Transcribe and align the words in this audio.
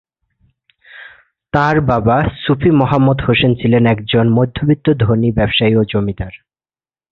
তাঁর 1.53 1.75
বাবা 1.81 2.17
সুফি 2.45 2.69
মুহাম্মদ 2.71 3.17
হোসেন 3.21 3.51
ছিলেন 3.55 3.83
একজন 3.85 4.25
মধ্যবিত্ত 4.29 4.85
ধনী 4.99 5.29
ব্যবসায়ী 5.31 5.71
এবং 5.71 5.85
জমিদার। 5.93 6.33